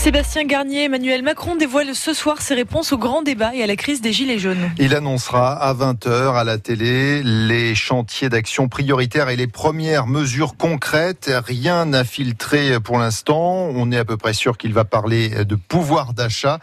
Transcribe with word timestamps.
Sébastien 0.00 0.44
Garnier, 0.44 0.84
Emmanuel 0.84 1.22
Macron 1.22 1.56
dévoile 1.56 1.94
ce 1.94 2.14
soir 2.14 2.40
ses 2.40 2.54
réponses 2.54 2.90
au 2.94 2.96
grand 2.96 3.20
débat 3.20 3.54
et 3.54 3.62
à 3.62 3.66
la 3.66 3.76
crise 3.76 4.00
des 4.00 4.14
Gilets 4.14 4.38
jaunes. 4.38 4.70
Il 4.78 4.94
annoncera 4.94 5.52
à 5.52 5.74
20h 5.74 6.36
à 6.36 6.42
la 6.42 6.56
télé 6.56 7.22
les 7.22 7.74
chantiers 7.74 8.30
d'action 8.30 8.66
prioritaires 8.66 9.28
et 9.28 9.36
les 9.36 9.46
premières 9.46 10.06
mesures 10.06 10.56
concrètes. 10.56 11.30
Rien 11.46 11.84
n'a 11.84 12.04
filtré 12.04 12.80
pour 12.80 12.98
l'instant. 12.98 13.68
On 13.74 13.92
est 13.92 13.98
à 13.98 14.06
peu 14.06 14.16
près 14.16 14.32
sûr 14.32 14.56
qu'il 14.56 14.72
va 14.72 14.86
parler 14.86 15.44
de 15.44 15.54
pouvoir 15.54 16.14
d'achat. 16.14 16.60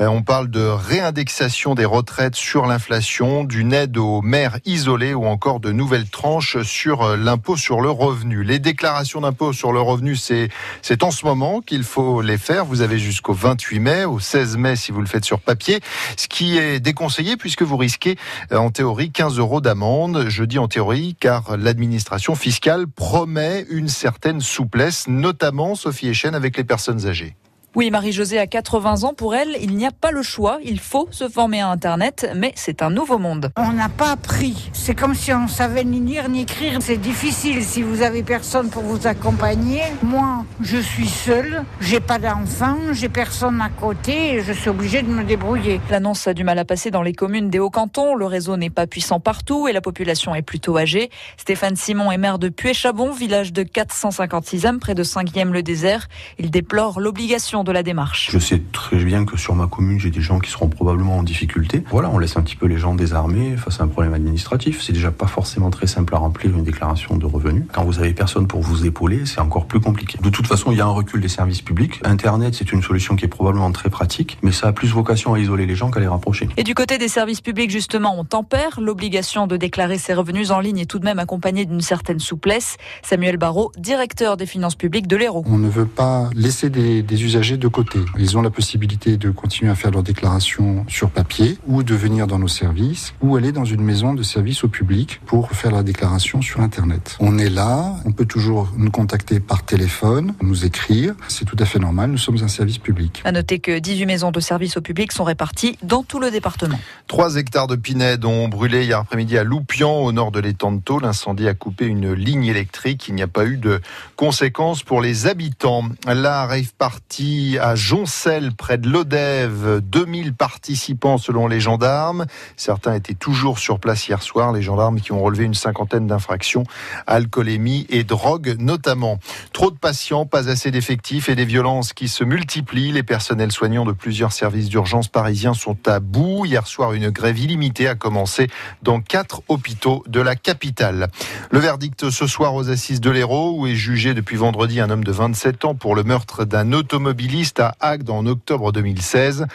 Euh, 0.00 0.06
on 0.06 0.20
parle 0.20 0.50
de 0.50 0.60
réindexation 0.60 1.74
des 1.74 1.86
retraites 1.86 2.36
sur 2.36 2.66
l'inflation, 2.66 3.44
d'une 3.44 3.72
aide 3.72 3.96
aux 3.96 4.20
maires 4.20 4.58
isolés 4.66 5.14
ou 5.14 5.24
encore 5.24 5.58
de 5.58 5.72
nouvelles 5.72 6.10
tranches 6.10 6.60
sur 6.60 7.16
l'impôt 7.16 7.56
sur 7.56 7.80
le 7.80 7.88
revenu. 7.88 8.44
Les 8.44 8.58
déclarations 8.58 9.22
d'impôt 9.22 9.54
sur 9.54 9.72
le 9.72 9.80
revenu, 9.80 10.16
c'est 10.16 11.02
en 11.02 11.10
ce 11.10 11.24
moment 11.24 11.62
qu'il 11.62 11.82
faut 11.82 12.20
les 12.20 12.36
faire. 12.36 12.66
Avez 12.80 12.98
jusqu'au 12.98 13.32
28 13.32 13.80
mai, 13.80 14.04
au 14.04 14.18
16 14.18 14.56
mai 14.56 14.76
si 14.76 14.92
vous 14.92 15.00
le 15.00 15.06
faites 15.06 15.24
sur 15.24 15.40
papier, 15.40 15.80
ce 16.16 16.28
qui 16.28 16.58
est 16.58 16.80
déconseillé 16.80 17.36
puisque 17.36 17.62
vous 17.62 17.76
risquez 17.76 18.16
euh, 18.52 18.56
en 18.56 18.70
théorie 18.70 19.10
15 19.10 19.38
euros 19.38 19.60
d'amende. 19.60 20.26
Je 20.28 20.44
dis 20.44 20.58
en 20.58 20.68
théorie 20.68 21.16
car 21.18 21.56
l'administration 21.56 22.34
fiscale 22.34 22.86
promet 22.86 23.66
une 23.70 23.88
certaine 23.88 24.40
souplesse, 24.40 25.08
notamment 25.08 25.74
Sophie 25.74 26.08
Echen 26.08 26.34
avec 26.34 26.56
les 26.56 26.64
personnes 26.64 27.06
âgées. 27.06 27.36
Oui, 27.76 27.90
Marie-Josée 27.90 28.38
a 28.38 28.46
80 28.46 29.02
ans. 29.02 29.14
Pour 29.14 29.34
elle, 29.34 29.56
il 29.60 29.74
n'y 29.74 29.84
a 29.84 29.90
pas 29.90 30.12
le 30.12 30.22
choix. 30.22 30.58
Il 30.62 30.78
faut 30.78 31.08
se 31.10 31.28
former 31.28 31.60
à 31.60 31.70
Internet, 31.70 32.30
mais 32.36 32.52
c'est 32.54 32.82
un 32.82 32.90
nouveau 32.90 33.18
monde. 33.18 33.50
On 33.56 33.72
n'a 33.72 33.88
pas 33.88 34.12
appris. 34.12 34.70
C'est 34.72 34.94
comme 34.94 35.16
si 35.16 35.32
on 35.32 35.48
savait 35.48 35.82
ni 35.82 35.98
lire 35.98 36.28
ni 36.28 36.42
écrire. 36.42 36.78
C'est 36.80 36.98
difficile 36.98 37.64
si 37.64 37.82
vous 37.82 38.02
avez 38.02 38.22
personne 38.22 38.70
pour 38.70 38.84
vous 38.84 39.08
accompagner. 39.08 39.80
Moi, 40.04 40.44
je 40.60 40.76
suis 40.76 41.08
seule. 41.08 41.64
J'ai 41.80 41.98
pas 41.98 42.20
d'enfant. 42.20 42.76
J'ai 42.92 43.08
personne 43.08 43.60
à 43.60 43.70
côté. 43.70 44.34
Et 44.34 44.42
je 44.44 44.52
suis 44.52 44.70
obligée 44.70 45.02
de 45.02 45.08
me 45.08 45.24
débrouiller. 45.24 45.80
L'annonce 45.90 46.28
a 46.28 46.32
du 46.32 46.44
mal 46.44 46.60
à 46.60 46.64
passer 46.64 46.92
dans 46.92 47.02
les 47.02 47.12
communes 47.12 47.50
des 47.50 47.58
Hauts-Cantons. 47.58 48.14
Le 48.14 48.26
réseau 48.26 48.56
n'est 48.56 48.70
pas 48.70 48.86
puissant 48.86 49.18
partout 49.18 49.66
et 49.66 49.72
la 49.72 49.80
population 49.80 50.32
est 50.36 50.42
plutôt 50.42 50.78
âgée. 50.78 51.10
Stéphane 51.38 51.74
Simon 51.74 52.12
est 52.12 52.18
maire 52.18 52.38
de 52.38 52.50
Puy-Chabon, 52.50 53.10
village 53.10 53.52
de 53.52 53.64
456e, 53.64 54.78
près 54.78 54.94
de 54.94 55.02
5e 55.02 55.50
le 55.50 55.64
désert. 55.64 56.06
Il 56.38 56.52
déplore 56.52 57.00
l'obligation 57.00 57.63
de 57.64 57.72
la 57.72 57.82
démarche. 57.82 58.28
Je 58.30 58.38
sais 58.38 58.62
très 58.72 59.02
bien 59.02 59.24
que 59.24 59.36
sur 59.36 59.54
ma 59.54 59.66
commune, 59.66 59.98
j'ai 59.98 60.10
des 60.10 60.20
gens 60.20 60.38
qui 60.38 60.50
seront 60.50 60.68
probablement 60.68 61.18
en 61.18 61.22
difficulté. 61.22 61.82
Voilà, 61.90 62.10
on 62.10 62.18
laisse 62.18 62.36
un 62.36 62.42
petit 62.42 62.56
peu 62.56 62.66
les 62.66 62.78
gens 62.78 62.94
désarmés 62.94 63.56
face 63.56 63.80
à 63.80 63.84
un 63.84 63.88
problème 63.88 64.14
administratif. 64.14 64.82
C'est 64.82 64.92
déjà 64.92 65.10
pas 65.10 65.26
forcément 65.26 65.70
très 65.70 65.86
simple 65.86 66.14
à 66.14 66.18
remplir 66.18 66.56
une 66.56 66.64
déclaration 66.64 67.16
de 67.16 67.26
revenus. 67.26 67.64
Quand 67.72 67.84
vous 67.84 67.98
avez 67.98 68.12
personne 68.12 68.46
pour 68.46 68.60
vous 68.60 68.86
épauler, 68.86 69.26
c'est 69.26 69.40
encore 69.40 69.66
plus 69.66 69.80
compliqué. 69.80 70.18
De 70.22 70.30
toute 70.30 70.46
façon, 70.46 70.70
il 70.72 70.78
y 70.78 70.80
a 70.80 70.86
un 70.86 70.90
recul 70.90 71.20
des 71.20 71.28
services 71.28 71.62
publics. 71.62 72.00
Internet, 72.04 72.54
c'est 72.54 72.72
une 72.72 72.82
solution 72.82 73.16
qui 73.16 73.24
est 73.24 73.28
probablement 73.28 73.72
très 73.72 73.90
pratique, 73.90 74.38
mais 74.42 74.52
ça 74.52 74.68
a 74.68 74.72
plus 74.72 74.88
vocation 74.88 75.34
à 75.34 75.38
isoler 75.38 75.66
les 75.66 75.74
gens 75.74 75.90
qu'à 75.90 76.00
les 76.00 76.06
rapprocher. 76.06 76.48
Et 76.56 76.62
du 76.62 76.74
côté 76.74 76.98
des 76.98 77.08
services 77.08 77.40
publics, 77.40 77.70
justement, 77.70 78.18
on 78.18 78.24
tempère. 78.24 78.80
L'obligation 78.80 79.46
de 79.46 79.56
déclarer 79.56 79.98
ses 79.98 80.14
revenus 80.14 80.50
en 80.50 80.60
ligne 80.60 80.78
est 80.78 80.86
tout 80.86 80.98
de 80.98 81.04
même 81.04 81.18
accompagnée 81.18 81.64
d'une 81.64 81.80
certaine 81.80 82.20
souplesse. 82.20 82.76
Samuel 83.02 83.36
Barrault, 83.36 83.72
directeur 83.78 84.36
des 84.36 84.46
finances 84.46 84.74
publiques 84.74 85.06
de 85.06 85.16
l'Hérault. 85.16 85.44
On 85.46 85.58
ne 85.58 85.68
veut 85.68 85.86
pas 85.86 86.30
laisser 86.34 86.70
des, 86.70 87.02
des 87.02 87.24
usagers 87.24 87.53
de 87.56 87.68
côté. 87.68 88.00
Ils 88.18 88.36
ont 88.36 88.42
la 88.42 88.50
possibilité 88.50 89.16
de 89.16 89.30
continuer 89.30 89.70
à 89.70 89.74
faire 89.74 89.90
leur 89.90 90.02
déclaration 90.02 90.84
sur 90.88 91.10
papier 91.10 91.58
ou 91.66 91.82
de 91.82 91.94
venir 91.94 92.26
dans 92.26 92.38
nos 92.38 92.48
services 92.48 93.14
ou 93.20 93.36
aller 93.36 93.52
dans 93.52 93.64
une 93.64 93.82
maison 93.82 94.14
de 94.14 94.22
service 94.22 94.64
au 94.64 94.68
public 94.68 95.20
pour 95.26 95.50
faire 95.52 95.72
la 95.72 95.82
déclaration 95.82 96.42
sur 96.42 96.60
Internet. 96.60 97.16
On 97.20 97.38
est 97.38 97.50
là, 97.50 97.94
on 98.04 98.12
peut 98.12 98.26
toujours 98.26 98.72
nous 98.76 98.90
contacter 98.90 99.40
par 99.40 99.64
téléphone, 99.64 100.34
nous 100.42 100.64
écrire, 100.64 101.14
c'est 101.28 101.44
tout 101.44 101.56
à 101.58 101.64
fait 101.64 101.78
normal, 101.78 102.10
nous 102.10 102.18
sommes 102.18 102.42
un 102.42 102.48
service 102.48 102.78
public. 102.78 103.22
À 103.24 103.32
noter 103.32 103.58
que 103.58 103.78
18 103.78 104.06
maisons 104.06 104.30
de 104.30 104.40
service 104.40 104.76
au 104.76 104.80
public 104.80 105.12
sont 105.12 105.24
réparties 105.24 105.78
dans 105.82 106.02
tout 106.02 106.20
le 106.20 106.30
département. 106.30 106.78
3 107.06 107.36
hectares 107.36 107.66
de 107.66 107.76
pinèdes 107.76 108.24
ont 108.24 108.48
brûlé 108.48 108.84
hier 108.84 108.98
après-midi 108.98 109.38
à 109.38 109.44
Loupian, 109.44 109.98
au 109.98 110.12
nord 110.12 110.32
de 110.32 110.40
l'étang 110.40 110.72
de 110.72 110.80
Thau. 110.80 110.98
L'incendie 110.98 111.48
a 111.48 111.54
coupé 111.54 111.86
une 111.86 112.12
ligne 112.12 112.46
électrique. 112.46 113.06
Il 113.08 113.14
n'y 113.14 113.22
a 113.22 113.28
pas 113.28 113.46
eu 113.46 113.56
de 113.56 113.80
conséquences 114.16 114.82
pour 114.82 115.00
les 115.00 115.26
habitants. 115.26 115.84
La 116.06 116.46
rave 116.46 116.72
partie 116.78 117.43
à 117.60 117.74
Joncel, 117.74 118.52
près 118.54 118.78
de 118.78 118.88
l'Odève. 118.88 119.80
2000 119.82 120.34
participants 120.34 121.18
selon 121.18 121.46
les 121.46 121.60
gendarmes. 121.60 122.26
Certains 122.56 122.94
étaient 122.94 123.14
toujours 123.14 123.58
sur 123.58 123.78
place 123.78 124.08
hier 124.08 124.22
soir. 124.22 124.52
Les 124.52 124.62
gendarmes 124.62 125.00
qui 125.00 125.12
ont 125.12 125.22
relevé 125.22 125.44
une 125.44 125.54
cinquantaine 125.54 126.06
d'infractions, 126.06 126.64
alcoolémie 127.06 127.86
et 127.90 128.04
drogue 128.04 128.56
notamment. 128.58 129.18
Trop 129.52 129.70
de 129.70 129.76
patients, 129.76 130.26
pas 130.26 130.48
assez 130.48 130.70
d'effectifs 130.70 131.28
et 131.28 131.34
des 131.34 131.44
violences 131.44 131.92
qui 131.92 132.08
se 132.08 132.24
multiplient. 132.24 132.92
Les 132.92 133.02
personnels 133.02 133.52
soignants 133.52 133.84
de 133.84 133.92
plusieurs 133.92 134.32
services 134.32 134.68
d'urgence 134.68 135.08
parisiens 135.08 135.54
sont 135.54 135.76
à 135.86 136.00
bout. 136.00 136.46
Hier 136.46 136.66
soir, 136.66 136.94
une 136.94 137.10
grève 137.10 137.38
illimitée 137.38 137.88
a 137.88 137.94
commencé 137.94 138.48
dans 138.82 139.00
quatre 139.00 139.42
hôpitaux 139.48 140.02
de 140.06 140.20
la 140.20 140.34
capitale. 140.34 141.08
Le 141.50 141.58
verdict 141.58 142.10
ce 142.10 142.26
soir 142.26 142.54
aux 142.54 142.70
assises 142.70 143.00
de 143.00 143.10
l'Hérault, 143.10 143.56
où 143.58 143.66
est 143.66 143.74
jugé 143.74 144.14
depuis 144.14 144.36
vendredi 144.36 144.80
un 144.80 144.88
homme 144.88 145.04
de 145.04 145.12
27 145.12 145.64
ans 145.66 145.74
pour 145.74 145.94
le 145.94 146.04
meurtre 146.04 146.44
d'un 146.44 146.72
automobiliste 146.72 147.33
à 147.58 147.74
Agde 147.80 148.10
en 148.10 148.26
octobre 148.26 148.70
2016. 148.70 149.46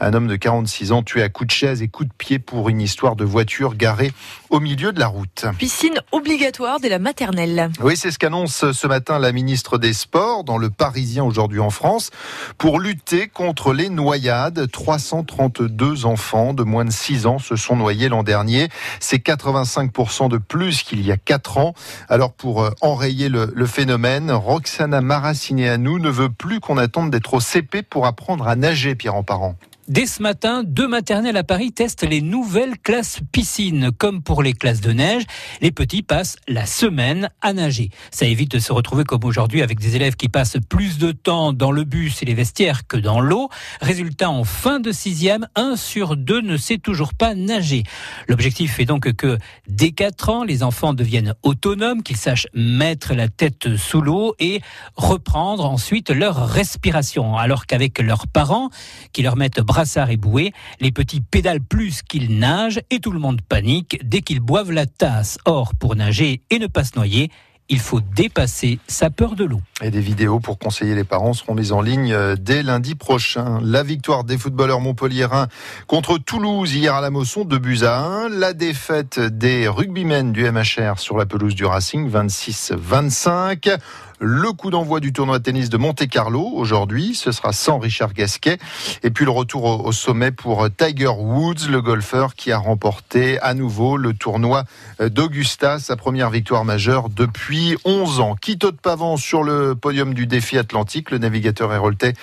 Un 0.00 0.12
homme 0.12 0.26
de 0.26 0.34
46 0.34 0.90
ans 0.90 1.02
tué 1.04 1.22
à 1.22 1.28
coups 1.28 1.46
de 1.46 1.52
chaise 1.52 1.82
et 1.82 1.88
coups 1.88 2.08
de 2.08 2.14
pied 2.14 2.40
pour 2.40 2.68
une 2.68 2.80
histoire 2.80 3.14
de 3.14 3.24
voiture 3.24 3.76
garée 3.76 4.12
au 4.50 4.58
milieu 4.58 4.92
de 4.92 4.98
la 4.98 5.06
route. 5.06 5.44
Piscine 5.56 6.00
obligatoire 6.10 6.80
dès 6.80 6.88
la 6.88 6.98
maternelle. 6.98 7.70
Oui, 7.80 7.96
c'est 7.96 8.10
ce 8.10 8.18
qu'annonce 8.18 8.72
ce 8.72 8.86
matin 8.88 9.20
la 9.20 9.30
ministre 9.30 9.78
des 9.78 9.92
Sports 9.92 10.42
dans 10.42 10.58
le 10.58 10.68
Parisien 10.68 11.22
aujourd'hui 11.22 11.60
en 11.60 11.70
France 11.70 12.10
pour 12.56 12.80
lutter 12.80 13.28
contre 13.28 13.72
les 13.72 13.88
noyades. 13.88 14.68
332 14.70 16.06
enfants 16.06 16.54
de 16.54 16.64
moins 16.64 16.84
de 16.84 16.90
6 16.90 17.26
ans 17.26 17.38
se 17.38 17.54
sont 17.54 17.76
noyés 17.76 18.08
l'an 18.08 18.24
dernier. 18.24 18.68
C'est 18.98 19.24
85% 19.24 20.28
de 20.28 20.38
plus 20.38 20.82
qu'il 20.82 21.06
y 21.06 21.12
a 21.12 21.16
4 21.16 21.58
ans. 21.58 21.74
Alors 22.08 22.32
pour 22.32 22.64
euh, 22.64 22.70
enrayer 22.80 23.28
le, 23.28 23.52
le 23.54 23.66
phénomène, 23.66 24.32
Roxana 24.32 25.00
Maracineanu 25.00 26.00
ne 26.00 26.10
veut 26.10 26.30
plus 26.30 26.58
qu'on 26.58 26.78
attende 26.78 27.10
d'être 27.18 27.34
au 27.34 27.40
CP 27.40 27.82
pour 27.82 28.06
apprendre 28.06 28.46
à 28.46 28.54
nager, 28.54 28.94
Pierre 28.94 29.16
en 29.16 29.24
parent. 29.24 29.56
Dès 29.88 30.04
ce 30.04 30.22
matin, 30.22 30.64
deux 30.66 30.86
maternelles 30.86 31.38
à 31.38 31.44
Paris 31.44 31.72
testent 31.72 32.06
les 32.06 32.20
nouvelles 32.20 32.78
classes 32.78 33.20
piscines. 33.32 33.90
Comme 33.96 34.22
pour 34.22 34.42
les 34.42 34.52
classes 34.52 34.82
de 34.82 34.92
neige, 34.92 35.22
les 35.62 35.72
petits 35.72 36.02
passent 36.02 36.36
la 36.46 36.66
semaine 36.66 37.30
à 37.40 37.54
nager. 37.54 37.88
Ça 38.10 38.26
évite 38.26 38.50
de 38.50 38.58
se 38.58 38.70
retrouver 38.70 39.04
comme 39.04 39.24
aujourd'hui 39.24 39.62
avec 39.62 39.80
des 39.80 39.96
élèves 39.96 40.16
qui 40.16 40.28
passent 40.28 40.58
plus 40.68 40.98
de 40.98 41.10
temps 41.10 41.54
dans 41.54 41.72
le 41.72 41.84
bus 41.84 42.22
et 42.22 42.26
les 42.26 42.34
vestiaires 42.34 42.86
que 42.86 42.98
dans 42.98 43.18
l'eau. 43.18 43.48
Résultat, 43.80 44.28
en 44.28 44.44
fin 44.44 44.78
de 44.78 44.92
sixième, 44.92 45.48
un 45.54 45.74
sur 45.74 46.18
deux 46.18 46.42
ne 46.42 46.58
sait 46.58 46.76
toujours 46.76 47.14
pas 47.14 47.34
nager. 47.34 47.82
L'objectif 48.28 48.78
est 48.80 48.84
donc 48.84 49.10
que 49.14 49.38
dès 49.68 49.92
4 49.92 50.28
ans, 50.28 50.44
les 50.44 50.62
enfants 50.62 50.92
deviennent 50.92 51.32
autonomes, 51.42 52.02
qu'ils 52.02 52.18
sachent 52.18 52.46
mettre 52.52 53.14
la 53.14 53.28
tête 53.28 53.78
sous 53.78 54.02
l'eau 54.02 54.34
et 54.38 54.60
reprendre 54.96 55.64
ensuite 55.64 56.10
leur 56.10 56.46
respiration. 56.46 57.38
Alors 57.38 57.64
qu'avec 57.64 57.98
leurs 58.00 58.26
parents, 58.26 58.68
qui 59.14 59.22
leur 59.22 59.36
mettent 59.36 59.62
brassard 59.78 60.10
et 60.10 60.16
bouée, 60.16 60.52
les 60.80 60.90
petits 60.90 61.20
pédalent 61.20 61.60
plus 61.60 62.02
qu'ils 62.02 62.40
nagent 62.40 62.80
et 62.90 62.98
tout 62.98 63.12
le 63.12 63.20
monde 63.20 63.40
panique 63.42 64.00
dès 64.02 64.22
qu'ils 64.22 64.40
boivent 64.40 64.72
la 64.72 64.86
tasse. 64.86 65.38
Or, 65.44 65.72
pour 65.76 65.94
nager 65.94 66.42
et 66.50 66.58
ne 66.58 66.66
pas 66.66 66.82
se 66.82 66.96
noyer, 66.96 67.30
il 67.68 67.80
faut 67.80 68.00
dépasser 68.00 68.78
sa 68.86 69.10
peur 69.10 69.34
de 69.34 69.44
l'eau. 69.44 69.60
Et 69.82 69.90
des 69.90 70.00
vidéos 70.00 70.40
pour 70.40 70.58
conseiller 70.58 70.94
les 70.94 71.04
parents 71.04 71.34
seront 71.34 71.54
mises 71.54 71.72
en 71.72 71.80
ligne 71.80 72.12
euh, 72.12 72.34
dès 72.38 72.62
lundi 72.62 72.94
prochain. 72.94 73.60
La 73.62 73.82
victoire 73.82 74.24
des 74.24 74.38
footballeurs 74.38 74.80
montpelliérains 74.80 75.48
contre 75.86 76.18
Toulouse 76.18 76.74
hier 76.74 76.94
à 76.94 77.00
la 77.00 77.10
Mosson, 77.10 77.44
de 77.44 77.58
buts 77.58 77.80
à 77.82 77.98
1. 77.98 78.28
La 78.30 78.54
défaite 78.54 79.20
des 79.20 79.68
rugbymen 79.68 80.32
du 80.32 80.50
MHR 80.50 80.98
sur 80.98 81.16
la 81.18 81.26
pelouse 81.26 81.54
du 81.54 81.64
Racing, 81.64 82.10
26-25. 82.10 83.78
Le 84.20 84.50
coup 84.50 84.70
d'envoi 84.70 84.98
du 84.98 85.12
tournoi 85.12 85.38
de 85.38 85.44
tennis 85.44 85.68
de 85.68 85.76
Monte-Carlo 85.76 86.44
aujourd'hui, 86.54 87.14
ce 87.14 87.30
sera 87.30 87.52
sans 87.52 87.78
Richard 87.78 88.14
Gasquet. 88.14 88.58
Et 89.04 89.10
puis 89.10 89.24
le 89.24 89.30
retour 89.30 89.86
au, 89.86 89.92
sommet 89.92 90.32
pour 90.32 90.66
Tiger 90.76 91.12
Woods, 91.16 91.68
le 91.70 91.80
golfeur 91.80 92.34
qui 92.34 92.50
a 92.50 92.58
remporté 92.58 93.38
à 93.40 93.54
nouveau 93.54 93.96
le 93.96 94.14
tournoi 94.14 94.64
d'Augusta, 94.98 95.78
sa 95.78 95.94
première 95.94 96.30
victoire 96.30 96.64
majeure 96.64 97.10
depuis 97.58 97.76
11 97.84 98.20
ans. 98.20 98.36
Quito 98.40 98.70
de 98.70 98.76
Pavan 98.76 99.16
sur 99.16 99.42
le 99.42 99.74
podium 99.74 100.14
du 100.14 100.26
défi 100.26 100.58
atlantique, 100.58 101.10
le 101.10 101.18
navigateur 101.18 101.72
héroltais 101.72 102.14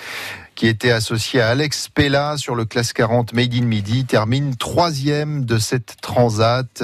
qui 0.54 0.66
était 0.66 0.90
associé 0.90 1.42
à 1.42 1.50
Alex 1.50 1.90
Pella 1.90 2.38
sur 2.38 2.54
le 2.54 2.64
classe 2.64 2.94
40 2.94 3.34
Made 3.34 3.54
in 3.54 3.66
Midi, 3.66 4.06
termine 4.06 4.56
troisième 4.56 5.44
de 5.44 5.58
cette 5.58 5.96
transat. 6.00 6.82